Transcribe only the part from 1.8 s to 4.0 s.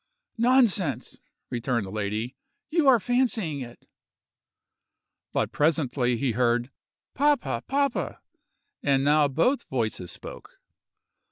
the lady; "you are fancying it."